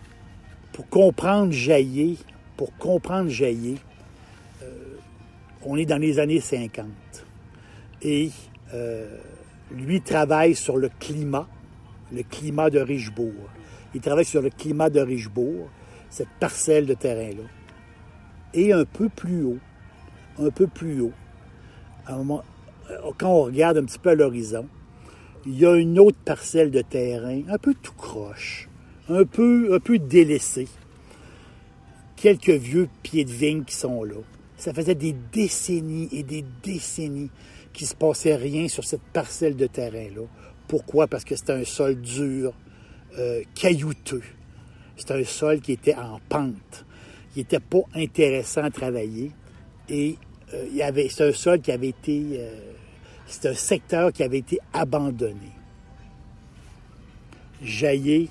pour 0.74 0.90
comprendre 0.90 1.52
Jaillé, 1.54 2.18
pour 2.58 2.76
comprendre 2.78 3.30
Jaillé, 3.30 3.76
euh, 3.76 3.95
on 5.66 5.76
est 5.78 5.86
dans 5.86 5.98
les 5.98 6.20
années 6.20 6.40
50. 6.40 6.86
Et 8.04 8.30
euh, 8.74 9.18
lui 9.72 10.02
travaille 10.02 10.56
sur 10.56 10.78
le 10.78 10.90
climat, 11.00 11.48
le 12.14 12.24
climat 12.24 12.70
de 12.70 12.80
Richebourg. 12.80 13.50
Il 13.94 14.02
travaille 14.02 14.26
sur 14.26 14.42
le 14.42 14.50
climat 14.50 14.90
de 14.90 15.00
Richebourg, 15.00 15.70
cette 16.10 16.30
parcelle 16.40 16.86
de 16.86 16.94
terrain-là. 16.94 17.44
Et 18.54 18.72
un 18.72 18.86
peu 18.86 19.10
plus 19.10 19.44
haut, 19.44 19.60
un 20.38 20.50
peu 20.50 20.68
plus 20.68 21.02
haut, 21.02 21.14
euh, 22.10 22.24
quand 23.18 23.30
on 23.30 23.44
regarde 23.44 23.78
un 23.78 23.84
petit 23.84 24.00
peu 24.00 24.12
à 24.12 24.16
l'horizon, 24.16 24.68
il 25.46 25.60
y 25.60 25.66
a 25.66 25.76
une 25.76 26.00
autre 26.00 26.18
parcelle 26.24 26.72
de 26.72 26.82
terrain, 26.82 27.42
un 27.50 27.58
peu 27.58 27.74
tout 27.74 27.94
croche, 27.94 28.70
un 29.10 29.26
peu, 29.26 29.74
un 29.74 29.80
peu 29.80 29.98
délaissé. 29.98 30.68
Quelques 32.16 32.50
vieux 32.50 32.88
pieds 33.04 33.26
de 33.26 33.32
vigne 33.32 33.64
qui 33.64 33.76
sont 33.76 34.04
là. 34.04 34.16
Ça 34.58 34.74
faisait 34.74 34.96
des 34.96 35.14
décennies 35.32 36.10
et 36.12 36.24
des 36.24 36.46
décennies 36.64 37.30
qu'il 37.74 37.88
se 37.88 37.96
passait 37.96 38.36
rien 38.36 38.68
sur 38.68 38.84
cette 38.84 39.02
parcelle 39.02 39.56
de 39.56 39.68
terrain-là. 39.68 40.22
Pourquoi? 40.68 41.08
Parce 41.08 41.26
que 41.26 41.36
c'était 41.36 41.54
un 41.54 41.66
sol 41.66 42.00
dur, 42.02 42.54
euh, 43.18 43.44
caillouteux. 43.54 44.24
C'était 44.96 45.16
un 45.16 45.26
sol 45.26 45.60
qui 45.60 45.74
était 45.74 45.96
en 45.96 46.20
pente. 46.30 46.86
Il 47.36 47.40
n'était 47.40 47.60
pas 47.60 47.82
intéressant 47.94 48.64
à 48.64 48.72
travailler. 48.72 49.32
Et 49.90 50.16
euh, 50.54 50.92
c'est 51.10 51.28
un 51.28 51.34
sol 51.34 51.62
qui 51.62 51.72
avait 51.72 51.90
été... 51.90 52.24
euh, 52.40 52.72
un 53.44 53.54
secteur 53.54 54.14
qui 54.14 54.24
avait 54.24 54.40
été 54.40 54.60
abandonné. 54.74 55.52
Jaillé 57.62 58.30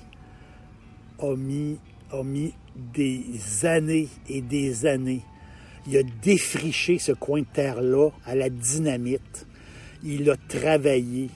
a 1.19 1.35
mis, 1.35 1.77
a 2.11 2.23
mis 2.23 2.53
des 2.75 3.65
années 3.65 4.07
et 4.29 4.41
des 4.41 4.85
années. 4.85 5.21
Il 5.87 5.97
a 5.97 6.03
défriché 6.03 6.97
ce 6.97 7.11
coin 7.11 7.41
de 7.41 7.45
terre-là 7.45 8.09
à 8.25 8.35
la 8.35 8.49
dynamite. 8.49 9.45
Il 10.03 10.29
a 10.29 10.35
travaillé 10.47 11.29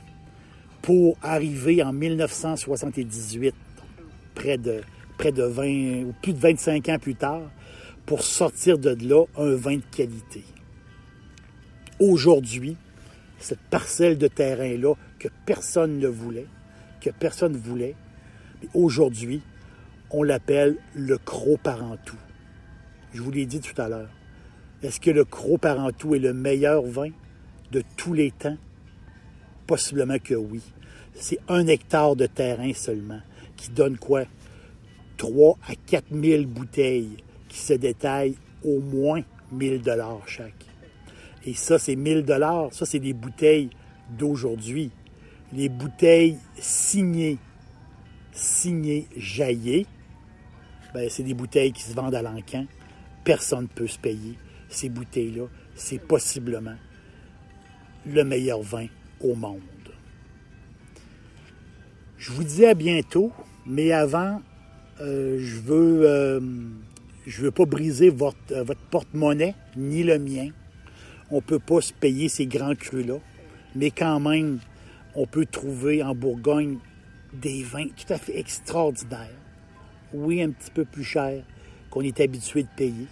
pour 0.82 1.18
arriver 1.22 1.84
en 1.84 1.94
1978, 1.94 3.54
près 4.34 4.58
de, 4.58 4.82
près 5.18 5.32
de 5.32 5.44
20 5.44 6.04
ou 6.06 6.14
plus 6.22 6.34
de 6.34 6.40
25 6.40 6.90
ans 6.90 7.00
plus 7.00 7.16
tard, 7.16 7.52
pour 8.06 8.24
sortir 8.24 8.80
de 8.80 8.98
là 9.08 9.26
un 9.38 9.56
vin 9.56 9.78
de 9.78 9.84
qualité. 9.96 10.44
Aujourd'hui, 12.00 12.76
cette 13.38 13.60
parcelle 13.60 14.18
de 14.18 14.28
terrain-là 14.28 14.96
que 15.20 15.28
personne 15.46 16.00
ne 16.00 16.08
voulait, 16.08 16.48
que 17.02 17.12
personne 17.12 17.54
ne 17.54 17.58
voulait, 17.58 17.96
aujourd'hui, 18.74 19.42
on 20.10 20.24
l'appelle 20.24 20.78
le 20.96 21.18
Croc 21.18 21.60
Parentou. 21.62 22.16
Je 23.14 23.22
vous 23.22 23.32
l'ai 23.32 23.46
dit 23.46 23.60
tout 23.60 23.80
à 23.80 23.90
l'heure. 23.90 24.10
Est-ce 24.84 25.00
que 25.00 25.12
le 25.12 25.26
Croc 25.26 25.62
Parentou 25.62 26.16
est 26.16 26.20
le 26.20 26.34
meilleur 26.34 26.84
vin 26.84 27.10
de 27.72 27.84
tous 27.98 28.14
les 28.14 28.32
temps? 28.32 28.58
Possiblement 29.68 30.18
que 30.20 30.36
oui. 30.36 30.62
C'est 31.14 31.40
un 31.48 31.68
hectare 31.68 32.16
de 32.16 32.26
terrain 32.26 32.74
seulement 32.74 33.20
qui 33.58 33.70
donne 33.72 33.98
quoi? 33.98 34.24
3 35.18 35.58
à 35.68 35.76
4 35.76 36.06
000 36.14 36.44
bouteilles 36.46 37.18
qui 37.50 37.58
se 37.58 37.74
détaillent 37.74 38.38
au 38.64 38.80
moins 38.80 39.22
1000 39.52 39.82
dollars 39.82 40.22
chaque. 40.28 40.66
Et 41.46 41.54
ça, 41.54 41.78
c'est 41.78 41.96
1000 41.96 42.24
dollars. 42.24 42.74
Ça, 42.74 42.86
c'est 42.86 43.00
des 43.00 43.14
bouteilles 43.14 43.70
d'aujourd'hui. 44.18 44.92
Les 45.52 45.68
bouteilles 45.68 46.38
signées 46.58 47.38
signé 48.32 49.08
Jaillé. 49.16 49.86
Ben, 50.94 51.10
c'est 51.10 51.24
des 51.24 51.34
bouteilles 51.34 51.72
qui 51.72 51.84
se 51.84 51.94
vendent 51.94 52.16
à 52.16 52.22
l'encan. 52.22 52.66
Personne 53.24 53.64
ne 53.64 53.68
peut 53.68 53.88
se 53.88 54.00
payer. 54.00 54.38
Ces 54.70 54.90
bouteilles-là, 54.90 55.46
c'est 55.76 56.00
possiblement 56.00 56.76
le 58.06 58.24
meilleur 58.24 58.62
vin 58.62 58.88
au 59.22 59.36
monde. 59.36 59.60
Je 62.18 62.32
vous 62.32 62.44
dis 62.44 62.66
à 62.66 62.74
bientôt, 62.74 63.32
mais 63.66 63.92
avant, 63.92 64.42
euh, 65.02 65.38
je 65.40 65.60
veux 65.60 66.02
euh, 66.04 66.40
veux 67.26 67.52
pas 67.52 67.66
briser 67.66 68.10
votre, 68.10 68.38
euh, 68.52 68.64
votre 68.64 68.82
porte-monnaie 68.90 69.56
ni 69.78 70.04
le 70.04 70.20
mien. 70.20 70.50
On 71.32 71.42
peut 71.42 71.60
pas 71.60 71.82
se 71.82 71.94
payer 71.94 72.28
ces 72.28 72.46
grands 72.46 72.76
crus-là, 72.76 73.20
mais 73.76 73.92
quand 73.92 74.20
même, 74.20 74.60
on 75.16 75.26
peut 75.26 75.46
trouver 75.46 76.04
en 76.04 76.16
Bourgogne 76.16 76.80
des 77.34 77.64
vins 77.64 77.88
tout 77.88 78.12
à 78.14 78.18
fait 78.18 78.38
extraordinaires. 78.38 79.30
Oui, 80.14 80.42
un 80.42 80.50
petit 80.50 80.72
peu 80.72 80.86
plus 80.86 81.04
cher 81.04 81.44
qu'on 81.90 82.02
est 82.02 82.20
habitué 82.20 82.64
de 82.64 82.70
payer, 82.76 83.08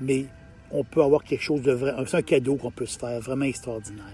mais 0.00 0.26
on 0.74 0.84
peut 0.84 1.02
avoir 1.02 1.24
quelque 1.24 1.42
chose 1.42 1.62
de 1.62 1.72
vrai. 1.72 1.94
C'est 2.06 2.16
un 2.16 2.22
cadeau 2.22 2.56
qu'on 2.56 2.70
peut 2.70 2.84
se 2.84 2.98
faire, 2.98 3.20
vraiment 3.20 3.44
extraordinaire. 3.44 4.04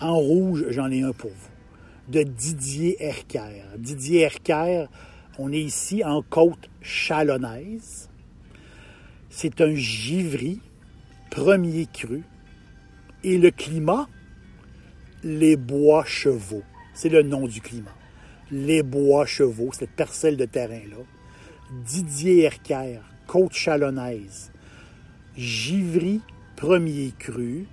En 0.00 0.16
rouge, 0.16 0.64
j'en 0.70 0.90
ai 0.90 1.02
un 1.02 1.12
pour 1.12 1.30
vous 1.30 1.52
de 2.08 2.22
Didier 2.22 2.96
Erker. 3.02 3.64
Didier 3.78 4.20
Erker, 4.20 4.86
on 5.38 5.52
est 5.52 5.60
ici 5.60 6.04
en 6.04 6.22
côte 6.22 6.70
chalonnaise. 6.80 8.08
C'est 9.28 9.60
un 9.60 9.74
givry, 9.74 10.60
premier 11.30 11.86
cru. 11.92 12.22
Et 13.24 13.38
le 13.38 13.50
climat, 13.50 14.08
les 15.24 15.56
bois 15.56 16.04
chevaux. 16.04 16.62
C'est 16.94 17.08
le 17.08 17.22
nom 17.22 17.46
du 17.46 17.60
climat. 17.60 17.94
Les 18.50 18.82
bois 18.82 19.26
chevaux, 19.26 19.72
cette 19.72 19.92
parcelle 19.92 20.36
de 20.36 20.44
terrain-là. 20.44 20.98
Didier 21.86 22.42
Erker, 22.42 23.00
côte 23.26 23.52
chalonnaise. 23.52 24.51
Givry, 25.36 26.20
premier 26.56 27.12
cru. 27.18 27.66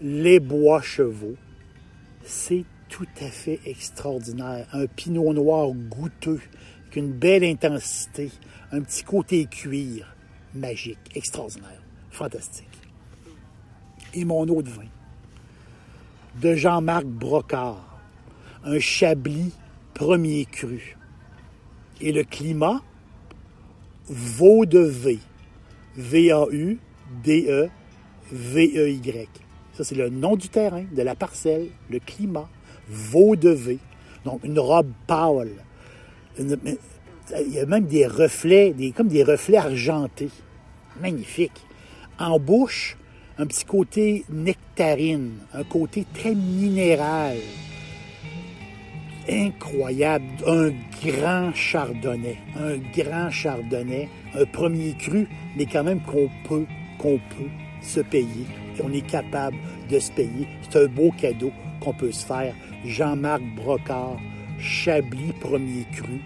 Les 0.00 0.38
bois 0.38 0.80
chevaux. 0.80 1.36
C'est 2.24 2.64
tout 2.88 3.08
à 3.20 3.26
fait 3.26 3.60
extraordinaire. 3.66 4.68
Un 4.72 4.86
pinot 4.86 5.32
noir 5.32 5.70
goûteux, 5.72 6.40
avec 6.82 6.96
une 6.96 7.12
belle 7.12 7.42
intensité, 7.42 8.30
un 8.70 8.80
petit 8.80 9.02
côté 9.02 9.46
cuir, 9.46 10.14
magique, 10.54 10.98
extraordinaire, 11.16 11.82
fantastique. 12.10 12.68
Et 14.14 14.24
mon 14.24 14.46
de 14.46 14.52
vin, 14.52 14.88
de 16.40 16.54
Jean-Marc 16.54 17.06
Brocard, 17.06 17.98
un 18.64 18.78
Chablis 18.78 19.52
premier 19.94 20.44
cru. 20.44 20.96
Et 22.00 22.12
le 22.12 22.22
climat, 22.22 22.82
Vau 24.08 24.66
de 25.96 26.02
V, 26.02 26.28
V-A-U-D-E, 26.28 27.68
V-E-Y. 28.32 29.28
Ça, 29.74 29.84
c'est 29.84 29.94
le 29.94 30.10
nom 30.10 30.36
du 30.36 30.48
terrain, 30.48 30.84
de 30.90 31.02
la 31.02 31.14
parcelle, 31.14 31.68
le 31.90 31.98
climat, 31.98 32.48
vaudevée. 32.88 33.78
Donc, 34.24 34.40
une 34.44 34.58
robe 34.58 34.92
pâle. 35.06 35.52
il 36.38 36.58
y 37.48 37.58
a 37.58 37.66
même 37.66 37.86
des 37.86 38.06
reflets, 38.06 38.74
comme 38.94 39.08
des 39.08 39.24
reflets 39.24 39.56
argentés. 39.56 40.30
Magnifique. 41.00 41.64
En 42.18 42.38
bouche, 42.38 42.96
un 43.38 43.46
petit 43.46 43.64
côté 43.64 44.24
nectarine, 44.28 45.32
un 45.54 45.64
côté 45.64 46.06
très 46.14 46.34
minéral. 46.34 47.36
Incroyable. 49.28 50.26
Un 50.46 50.70
grand 51.04 51.52
chardonnay. 51.54 52.38
Un 52.56 52.78
grand 52.96 53.30
chardonnay. 53.30 54.08
Un 54.34 54.44
premier 54.46 54.94
cru, 54.94 55.28
mais 55.56 55.66
quand 55.66 55.84
même 55.84 56.00
qu'on 56.00 56.28
peut, 56.48 56.66
qu'on 56.98 57.18
peut 57.18 57.50
se 57.80 58.00
payer. 58.00 58.46
On 58.82 58.92
est 58.92 59.06
capable 59.06 59.56
de 59.90 59.98
se 59.98 60.10
payer. 60.12 60.48
C'est 60.62 60.84
un 60.84 60.86
beau 60.86 61.12
cadeau 61.20 61.52
qu'on 61.80 61.92
peut 61.92 62.12
se 62.12 62.24
faire. 62.24 62.54
Jean-Marc 62.84 63.42
Brocard, 63.56 64.18
Chablis 64.58 65.32
premier 65.40 65.84
cru, 65.92 66.20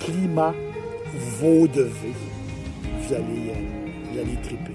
Climat 0.00 0.54
Vaudeville. 1.40 2.12
Vous 3.00 3.14
allez, 3.14 3.50
euh, 3.50 4.10
vous 4.12 4.18
allez 4.18 4.36
triper. 4.42 4.74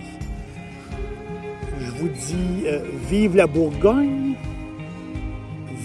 Je 1.80 1.92
vous 1.92 2.10
dis, 2.10 2.66
euh, 2.66 2.80
vive 3.10 3.36
la 3.36 3.48
Bourgogne, 3.48 4.33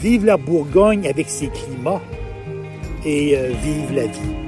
vive 0.00 0.24
la 0.24 0.36
Bourgogne 0.36 1.08
avec 1.08 1.28
ses 1.28 1.48
climats 1.48 2.00
et 3.04 3.36
euh, 3.36 3.50
vive 3.62 3.94
la 3.94 4.06
vie. 4.06 4.47